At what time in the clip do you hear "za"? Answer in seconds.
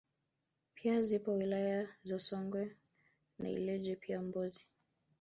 2.03-2.19